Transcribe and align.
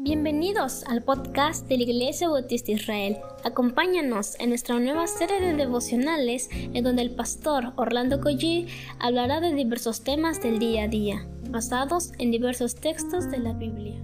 Bienvenidos 0.00 0.84
al 0.84 1.02
podcast 1.02 1.66
de 1.66 1.76
la 1.76 1.82
Iglesia 1.82 2.28
Bautista 2.28 2.70
Israel. 2.70 3.18
Acompáñanos 3.42 4.38
en 4.38 4.50
nuestra 4.50 4.78
nueva 4.78 5.08
serie 5.08 5.40
de 5.40 5.54
devocionales 5.54 6.48
en 6.52 6.84
donde 6.84 7.02
el 7.02 7.16
pastor 7.16 7.72
Orlando 7.74 8.20
Collie 8.20 8.68
hablará 9.00 9.40
de 9.40 9.52
diversos 9.52 10.04
temas 10.04 10.40
del 10.40 10.60
día 10.60 10.84
a 10.84 10.88
día, 10.88 11.26
basados 11.50 12.12
en 12.20 12.30
diversos 12.30 12.76
textos 12.76 13.28
de 13.28 13.38
la 13.38 13.54
Biblia. 13.54 14.00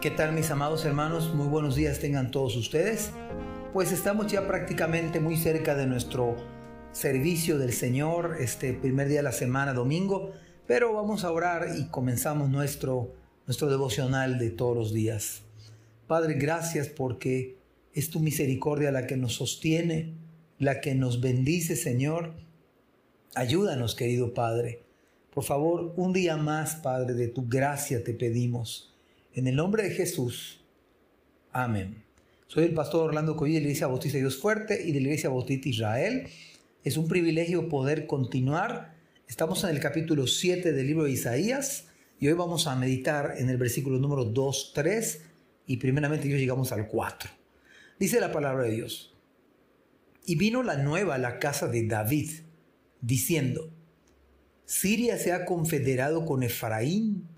¿Qué 0.00 0.12
tal 0.12 0.32
mis 0.32 0.48
amados 0.52 0.84
hermanos? 0.84 1.34
Muy 1.34 1.48
buenos 1.48 1.74
días 1.74 1.98
tengan 1.98 2.30
todos 2.30 2.54
ustedes. 2.54 3.10
Pues 3.72 3.90
estamos 3.90 4.30
ya 4.30 4.46
prácticamente 4.46 5.18
muy 5.18 5.36
cerca 5.36 5.74
de 5.74 5.88
nuestro 5.88 6.36
servicio 6.92 7.58
del 7.58 7.72
Señor, 7.72 8.36
este 8.40 8.72
primer 8.72 9.08
día 9.08 9.18
de 9.18 9.24
la 9.24 9.32
semana, 9.32 9.72
domingo, 9.72 10.32
pero 10.66 10.92
vamos 10.92 11.24
a 11.24 11.32
orar 11.32 11.68
y 11.78 11.88
comenzamos 11.88 12.48
nuestro, 12.50 13.14
nuestro 13.46 13.70
devocional 13.70 14.38
de 14.38 14.50
todos 14.50 14.76
los 14.76 14.92
días. 14.92 15.42
Padre, 16.06 16.34
gracias 16.34 16.88
porque 16.88 17.58
es 17.92 18.10
tu 18.10 18.20
misericordia 18.20 18.90
la 18.90 19.06
que 19.06 19.16
nos 19.16 19.34
sostiene, 19.34 20.14
la 20.58 20.80
que 20.80 20.94
nos 20.94 21.20
bendice, 21.20 21.76
Señor. 21.76 22.34
Ayúdanos, 23.34 23.94
querido 23.94 24.34
Padre. 24.34 24.82
Por 25.32 25.44
favor, 25.44 25.94
un 25.96 26.12
día 26.12 26.36
más, 26.36 26.76
Padre, 26.76 27.14
de 27.14 27.28
tu 27.28 27.46
gracia 27.46 28.02
te 28.02 28.14
pedimos. 28.14 28.94
En 29.34 29.46
el 29.46 29.56
nombre 29.56 29.84
de 29.84 29.90
Jesús. 29.90 30.60
Amén. 31.52 32.02
Soy 32.48 32.64
el 32.64 32.74
pastor 32.74 33.08
Orlando 33.08 33.36
Coy 33.36 33.52
de 33.52 33.60
la 33.60 33.66
Iglesia 33.66 33.86
Bautista 33.86 34.18
Dios 34.18 34.36
Fuerte 34.36 34.82
y 34.82 34.92
de 34.92 35.00
la 35.00 35.08
Iglesia 35.08 35.28
Bautista 35.28 35.68
Israel. 35.68 36.26
Es 36.88 36.96
un 36.96 37.06
privilegio 37.06 37.68
poder 37.68 38.06
continuar. 38.06 38.94
Estamos 39.28 39.62
en 39.62 39.68
el 39.68 39.78
capítulo 39.78 40.26
7 40.26 40.72
del 40.72 40.86
libro 40.86 41.04
de 41.04 41.10
Isaías 41.10 41.88
y 42.18 42.28
hoy 42.28 42.32
vamos 42.32 42.66
a 42.66 42.76
meditar 42.76 43.34
en 43.36 43.50
el 43.50 43.58
versículo 43.58 43.98
número 43.98 44.24
2, 44.24 44.72
3 44.74 45.20
y 45.66 45.76
primeramente 45.76 46.30
yo 46.30 46.38
llegamos 46.38 46.72
al 46.72 46.88
4. 46.88 47.28
Dice 48.00 48.20
la 48.20 48.32
palabra 48.32 48.64
de 48.64 48.70
Dios. 48.70 49.14
Y 50.24 50.36
vino 50.36 50.62
la 50.62 50.78
nueva 50.78 51.16
a 51.16 51.18
la 51.18 51.38
casa 51.38 51.68
de 51.68 51.86
David, 51.86 52.30
diciendo, 53.02 53.68
Siria 54.64 55.18
se 55.18 55.34
ha 55.34 55.44
confederado 55.44 56.24
con 56.24 56.42
Efraín 56.42 57.28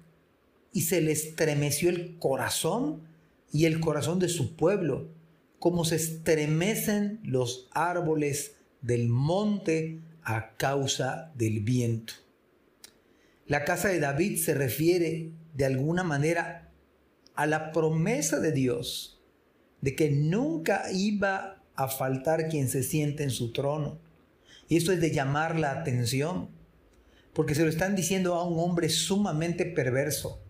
y 0.72 0.82
se 0.82 1.00
le 1.00 1.10
estremeció 1.10 1.90
el 1.90 2.18
corazón 2.20 3.02
y 3.50 3.64
el 3.64 3.80
corazón 3.80 4.20
de 4.20 4.28
su 4.28 4.54
pueblo, 4.54 5.08
como 5.58 5.84
se 5.84 5.96
estremecen 5.96 7.18
los 7.24 7.68
árboles 7.72 8.59
del 8.82 9.08
monte 9.08 10.00
a 10.22 10.56
causa 10.56 11.32
del 11.34 11.60
viento. 11.60 12.14
La 13.46 13.64
casa 13.64 13.88
de 13.88 14.00
David 14.00 14.38
se 14.38 14.54
refiere 14.54 15.32
de 15.54 15.64
alguna 15.64 16.04
manera 16.04 16.70
a 17.34 17.46
la 17.46 17.72
promesa 17.72 18.38
de 18.38 18.52
Dios 18.52 19.20
de 19.80 19.96
que 19.96 20.10
nunca 20.10 20.84
iba 20.92 21.62
a 21.74 21.88
faltar 21.88 22.48
quien 22.48 22.68
se 22.68 22.82
siente 22.82 23.22
en 23.22 23.30
su 23.30 23.52
trono. 23.52 23.98
Y 24.68 24.76
esto 24.76 24.92
es 24.92 25.00
de 25.00 25.10
llamar 25.10 25.58
la 25.58 25.72
atención, 25.72 26.50
porque 27.32 27.54
se 27.54 27.62
lo 27.62 27.70
están 27.70 27.96
diciendo 27.96 28.34
a 28.34 28.46
un 28.46 28.58
hombre 28.58 28.88
sumamente 28.88 29.64
perverso, 29.64 30.42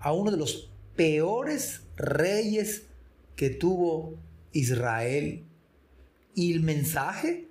a 0.00 0.12
uno 0.12 0.30
de 0.30 0.36
los 0.36 0.70
peores 0.96 1.82
reyes 1.96 2.86
que 3.36 3.50
tuvo 3.50 4.18
Israel. 4.52 5.44
Y 6.34 6.52
el 6.52 6.60
mensaje 6.60 7.47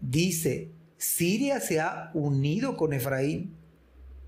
dice, 0.00 0.70
Siria 0.96 1.60
se 1.60 1.80
ha 1.80 2.10
unido 2.14 2.76
con 2.76 2.92
Efraín 2.92 3.56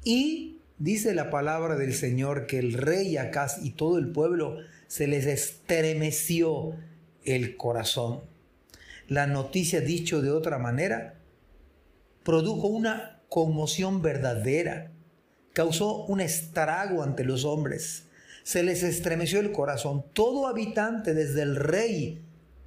y 0.04 0.58
dice 0.78 1.14
la 1.14 1.30
palabra 1.30 1.76
del 1.76 1.94
Señor 1.94 2.46
que 2.46 2.58
el 2.58 2.72
rey 2.72 3.16
Acaz 3.16 3.58
y 3.62 3.70
todo 3.70 3.98
el 3.98 4.10
pueblo 4.10 4.58
se 4.86 5.06
les 5.06 5.26
estremeció 5.26 6.76
el 7.24 7.56
corazón. 7.56 8.20
La 9.08 9.26
noticia, 9.26 9.80
dicho 9.80 10.22
de 10.22 10.30
otra 10.30 10.58
manera, 10.58 11.14
produjo 12.24 12.68
una 12.68 13.20
conmoción 13.28 14.02
verdadera, 14.02 14.90
causó 15.52 16.04
un 16.06 16.20
estrago 16.20 17.02
ante 17.02 17.24
los 17.24 17.44
hombres, 17.44 18.04
se 18.42 18.62
les 18.62 18.82
estremeció 18.82 19.40
el 19.40 19.52
corazón. 19.52 20.04
Todo 20.12 20.46
habitante, 20.46 21.14
desde 21.14 21.42
el 21.42 21.56
rey 21.56 22.22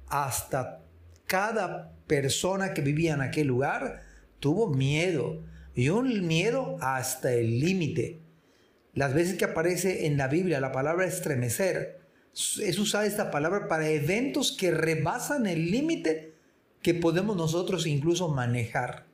hasta 0.08 0.80
cada 1.26 1.95
persona 2.06 2.74
que 2.74 2.82
vivía 2.82 3.14
en 3.14 3.20
aquel 3.20 3.46
lugar 3.46 4.02
tuvo 4.40 4.68
miedo 4.68 5.42
y 5.74 5.88
un 5.90 6.26
miedo 6.26 6.76
hasta 6.80 7.32
el 7.32 7.60
límite. 7.60 8.20
Las 8.94 9.12
veces 9.14 9.36
que 9.36 9.44
aparece 9.44 10.06
en 10.06 10.16
la 10.16 10.28
Biblia 10.28 10.60
la 10.60 10.72
palabra 10.72 11.04
estremecer, 11.04 12.00
es 12.32 12.78
usada 12.78 13.06
esta 13.06 13.30
palabra 13.30 13.68
para 13.68 13.88
eventos 13.88 14.52
que 14.52 14.70
rebasan 14.70 15.46
el 15.46 15.70
límite 15.70 16.34
que 16.82 16.94
podemos 16.94 17.36
nosotros 17.36 17.86
incluso 17.86 18.28
manejar. 18.28 19.06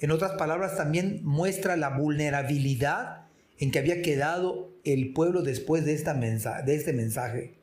En 0.00 0.10
otras 0.10 0.32
palabras, 0.32 0.76
también 0.76 1.20
muestra 1.22 1.76
la 1.76 1.90
vulnerabilidad 1.90 3.26
en 3.58 3.70
que 3.70 3.78
había 3.78 4.00
quedado 4.00 4.72
el 4.84 5.12
pueblo 5.12 5.42
después 5.42 5.84
de, 5.84 5.92
esta 5.92 6.14
de 6.14 6.74
este 6.74 6.94
mensaje. 6.94 7.59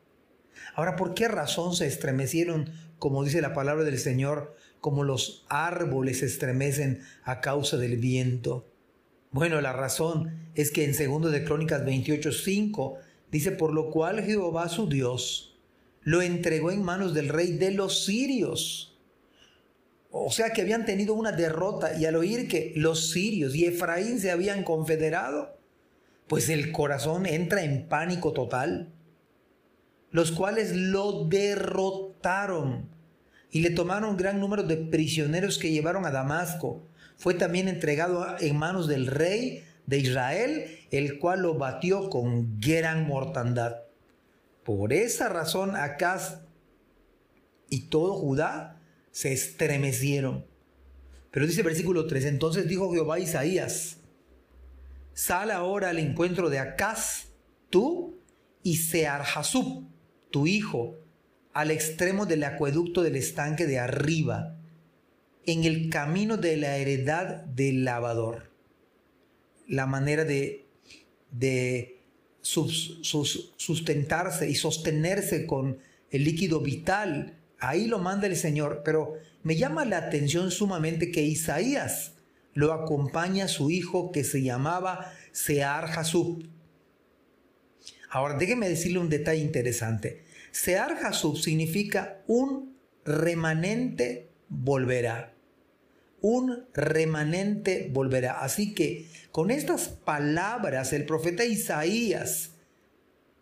Ahora, 0.74 0.96
¿por 0.96 1.14
qué 1.14 1.28
razón 1.28 1.74
se 1.74 1.86
estremecieron 1.86 2.70
como 2.98 3.24
dice 3.24 3.40
la 3.40 3.54
palabra 3.54 3.84
del 3.84 3.98
Señor, 3.98 4.56
como 4.80 5.04
los 5.04 5.44
árboles 5.48 6.18
se 6.18 6.26
estremecen 6.26 7.02
a 7.24 7.40
causa 7.40 7.76
del 7.76 7.96
viento. 7.96 8.66
Bueno, 9.30 9.60
la 9.60 9.72
razón 9.72 10.50
es 10.54 10.70
que 10.70 10.84
en 10.84 10.92
2 10.92 11.30
de 11.30 11.44
Crónicas 11.44 11.84
28:5 11.84 12.98
dice, 13.30 13.52
por 13.52 13.72
lo 13.72 13.90
cual 13.90 14.22
Jehová 14.22 14.68
su 14.68 14.88
Dios 14.88 15.58
lo 16.02 16.22
entregó 16.22 16.70
en 16.70 16.82
manos 16.82 17.14
del 17.14 17.28
rey 17.28 17.52
de 17.52 17.72
los 17.72 18.04
sirios. 18.04 18.96
O 20.10 20.32
sea 20.32 20.50
que 20.52 20.62
habían 20.62 20.86
tenido 20.86 21.12
una 21.14 21.32
derrota 21.32 21.98
y 21.98 22.06
al 22.06 22.16
oír 22.16 22.48
que 22.48 22.72
los 22.76 23.10
sirios 23.10 23.54
y 23.54 23.66
Efraín 23.66 24.18
se 24.18 24.30
habían 24.30 24.64
confederado, 24.64 25.58
pues 26.26 26.48
el 26.48 26.72
corazón 26.72 27.26
entra 27.26 27.62
en 27.62 27.88
pánico 27.88 28.32
total 28.32 28.94
los 30.10 30.32
cuales 30.32 30.74
lo 30.74 31.24
derrotaron 31.24 32.88
y 33.50 33.60
le 33.60 33.70
tomaron 33.70 34.16
gran 34.16 34.40
número 34.40 34.62
de 34.62 34.76
prisioneros 34.76 35.58
que 35.58 35.70
llevaron 35.70 36.04
a 36.04 36.10
Damasco. 36.10 36.86
Fue 37.16 37.34
también 37.34 37.68
entregado 37.68 38.26
en 38.40 38.56
manos 38.56 38.86
del 38.88 39.06
rey 39.06 39.64
de 39.86 39.98
Israel, 39.98 40.66
el 40.90 41.18
cual 41.18 41.42
lo 41.42 41.54
batió 41.54 42.10
con 42.10 42.60
gran 42.60 43.06
mortandad. 43.06 43.76
Por 44.64 44.92
esa 44.92 45.28
razón, 45.30 45.76
Acaz 45.76 46.42
y 47.70 47.88
todo 47.88 48.14
Judá 48.14 48.80
se 49.10 49.32
estremecieron. 49.32 50.44
Pero 51.30 51.46
dice 51.46 51.62
versículo 51.62 52.06
3, 52.06 52.26
entonces 52.26 52.68
dijo 52.68 52.92
Jehová 52.92 53.16
a 53.16 53.20
Isaías, 53.20 53.98
sal 55.14 55.50
ahora 55.50 55.90
al 55.90 55.98
encuentro 55.98 56.50
de 56.50 56.58
Acaz, 56.58 57.28
tú 57.70 58.18
y 58.62 58.76
Searjasub, 58.76 59.87
tu 60.30 60.46
hijo, 60.46 60.96
al 61.52 61.70
extremo 61.70 62.26
del 62.26 62.44
acueducto 62.44 63.02
del 63.02 63.16
estanque 63.16 63.66
de 63.66 63.78
arriba, 63.78 64.56
en 65.46 65.64
el 65.64 65.88
camino 65.88 66.36
de 66.36 66.56
la 66.56 66.76
heredad 66.76 67.44
del 67.44 67.84
lavador. 67.84 68.50
La 69.66 69.86
manera 69.86 70.24
de, 70.24 70.66
de 71.30 72.00
sustentarse 72.40 74.48
y 74.48 74.54
sostenerse 74.54 75.46
con 75.46 75.78
el 76.10 76.24
líquido 76.24 76.60
vital, 76.60 77.38
ahí 77.58 77.86
lo 77.86 77.98
manda 77.98 78.26
el 78.26 78.36
Señor, 78.36 78.82
pero 78.84 79.14
me 79.42 79.56
llama 79.56 79.84
la 79.84 79.98
atención 79.98 80.50
sumamente 80.50 81.10
que 81.10 81.22
Isaías 81.22 82.12
lo 82.54 82.72
acompaña 82.72 83.44
a 83.44 83.48
su 83.48 83.70
hijo 83.70 84.10
que 84.10 84.24
se 84.24 84.42
llamaba 84.42 85.12
Sear 85.32 85.86
Jasub. 85.86 86.44
Ahora, 88.10 88.36
déjeme 88.36 88.68
decirle 88.68 88.98
un 88.98 89.08
detalle 89.08 89.40
interesante. 89.40 90.24
Sear 90.50 90.98
Hasub 91.04 91.36
significa 91.36 92.22
un 92.26 92.76
remanente 93.04 94.30
volverá. 94.48 95.34
Un 96.20 96.66
remanente 96.74 97.88
volverá. 97.92 98.40
Así 98.40 98.74
que 98.74 99.08
con 99.30 99.50
estas 99.50 99.88
palabras 99.88 100.92
el 100.92 101.04
profeta 101.04 101.44
Isaías 101.44 102.52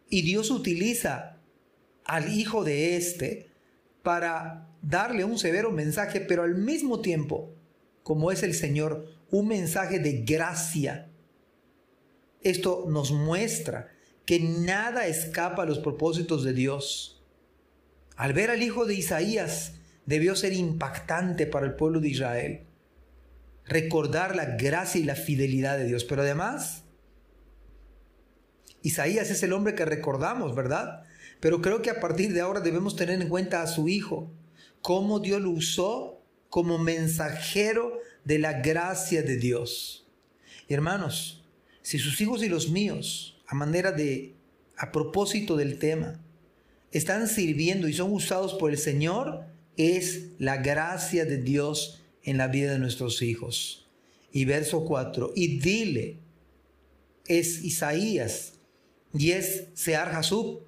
y 0.08 0.22
Dios 0.22 0.50
utiliza 0.50 1.38
al 2.04 2.32
hijo 2.32 2.64
de 2.64 2.96
este 2.96 3.50
para 4.02 4.68
darle 4.82 5.24
un 5.24 5.38
severo 5.38 5.72
mensaje, 5.72 6.20
pero 6.20 6.44
al 6.44 6.54
mismo 6.54 7.00
tiempo, 7.00 7.52
como 8.02 8.30
es 8.30 8.42
el 8.44 8.54
Señor, 8.54 9.16
un 9.30 9.48
mensaje 9.48 9.98
de 9.98 10.22
gracia. 10.22 11.10
Esto 12.42 12.86
nos 12.88 13.10
muestra 13.10 13.95
que 14.26 14.40
nada 14.40 15.06
escapa 15.06 15.62
a 15.62 15.66
los 15.66 15.78
propósitos 15.78 16.44
de 16.44 16.52
Dios. 16.52 17.22
Al 18.16 18.32
ver 18.32 18.50
al 18.50 18.62
hijo 18.62 18.84
de 18.84 18.94
Isaías, 18.94 19.74
debió 20.04 20.34
ser 20.36 20.52
impactante 20.52 21.46
para 21.46 21.66
el 21.66 21.74
pueblo 21.74 22.00
de 22.00 22.08
Israel. 22.08 22.62
recordar 23.68 24.36
la 24.36 24.44
gracia 24.56 25.00
y 25.00 25.04
la 25.04 25.16
fidelidad 25.16 25.76
de 25.76 25.86
Dios. 25.86 26.04
Pero 26.04 26.22
además, 26.22 26.84
Isaías 28.82 29.28
es 29.28 29.42
el 29.42 29.52
hombre 29.52 29.74
que 29.74 29.84
recordamos, 29.84 30.54
¿verdad? 30.54 31.02
Pero 31.40 31.60
creo 31.60 31.82
que 31.82 31.90
a 31.90 31.98
partir 31.98 32.32
de 32.32 32.40
ahora 32.40 32.60
debemos 32.60 32.94
tener 32.94 33.20
en 33.20 33.28
cuenta 33.28 33.62
a 33.62 33.66
su 33.66 33.88
hijo, 33.88 34.30
cómo 34.82 35.18
Dios 35.18 35.40
lo 35.40 35.50
usó 35.50 36.22
como 36.48 36.78
mensajero 36.78 37.98
de 38.24 38.38
la 38.38 38.60
gracia 38.60 39.22
de 39.22 39.36
Dios. 39.36 40.06
hermanos, 40.68 41.44
si 41.82 41.98
sus 41.98 42.20
hijos 42.20 42.44
y 42.44 42.48
los 42.48 42.70
míos, 42.70 43.35
a 43.46 43.54
manera 43.54 43.92
de, 43.92 44.34
a 44.76 44.92
propósito 44.92 45.56
del 45.56 45.78
tema, 45.78 46.20
están 46.92 47.28
sirviendo 47.28 47.88
y 47.88 47.92
son 47.92 48.12
usados 48.12 48.54
por 48.54 48.70
el 48.70 48.78
Señor, 48.78 49.44
es 49.76 50.28
la 50.38 50.58
gracia 50.58 51.24
de 51.24 51.38
Dios 51.38 52.02
en 52.22 52.38
la 52.38 52.48
vida 52.48 52.72
de 52.72 52.78
nuestros 52.78 53.22
hijos. 53.22 53.86
Y 54.32 54.44
verso 54.44 54.84
4, 54.84 55.32
y 55.34 55.58
dile, 55.58 56.18
es 57.26 57.62
Isaías 57.62 58.54
y 59.14 59.32
es 59.32 59.68
Sear 59.74 60.10
Jasub, 60.12 60.62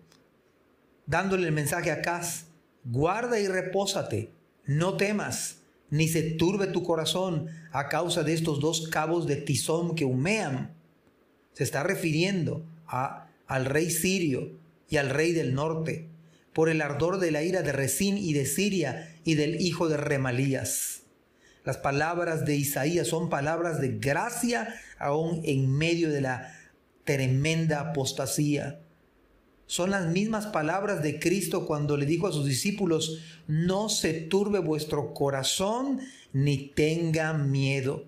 dándole 1.06 1.46
el 1.46 1.52
mensaje 1.52 1.90
a 1.90 2.02
Cas, 2.02 2.46
guarda 2.84 3.38
y 3.40 3.46
repósate, 3.46 4.30
no 4.66 4.96
temas, 4.96 5.58
ni 5.90 6.08
se 6.08 6.22
turbe 6.22 6.66
tu 6.66 6.82
corazón 6.82 7.48
a 7.72 7.88
causa 7.88 8.22
de 8.22 8.34
estos 8.34 8.60
dos 8.60 8.88
cabos 8.88 9.26
de 9.26 9.36
tizón 9.36 9.94
que 9.94 10.04
humean. 10.04 10.74
Se 11.58 11.64
está 11.64 11.82
refiriendo 11.82 12.64
a, 12.86 13.26
al 13.48 13.64
rey 13.64 13.90
sirio 13.90 14.52
y 14.88 14.98
al 14.98 15.10
rey 15.10 15.32
del 15.32 15.54
norte, 15.54 16.06
por 16.52 16.68
el 16.68 16.80
ardor 16.80 17.18
de 17.18 17.32
la 17.32 17.42
ira 17.42 17.62
de 17.62 17.72
Resín 17.72 18.16
y 18.16 18.32
de 18.32 18.46
Siria 18.46 19.12
y 19.24 19.34
del 19.34 19.60
hijo 19.60 19.88
de 19.88 19.96
Remalías. 19.96 21.02
Las 21.64 21.78
palabras 21.78 22.44
de 22.44 22.54
Isaías 22.54 23.08
son 23.08 23.28
palabras 23.28 23.80
de 23.80 23.98
gracia 23.98 24.72
aún 25.00 25.40
en 25.42 25.68
medio 25.68 26.10
de 26.10 26.20
la 26.20 26.54
tremenda 27.02 27.80
apostasía. 27.80 28.78
Son 29.66 29.90
las 29.90 30.06
mismas 30.06 30.46
palabras 30.46 31.02
de 31.02 31.18
Cristo 31.18 31.66
cuando 31.66 31.96
le 31.96 32.06
dijo 32.06 32.28
a 32.28 32.32
sus 32.32 32.46
discípulos, 32.46 33.20
no 33.48 33.88
se 33.88 34.14
turbe 34.14 34.60
vuestro 34.60 35.12
corazón 35.12 36.02
ni 36.32 36.68
tenga 36.68 37.32
miedo. 37.32 38.04